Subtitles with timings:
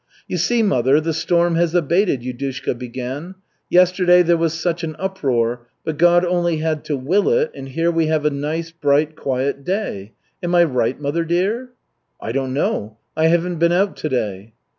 [0.27, 3.35] "You see, mother, the storm has abated," Yudushka began.
[3.69, 7.91] "Yesterday there was such an uproar, but God only had to will it, and here
[7.91, 10.13] we have a nice, bright, quiet day.
[10.41, 11.69] Am I right, mother dear?"
[12.19, 12.97] "I don't know.
[13.15, 14.53] I haven't been out to day."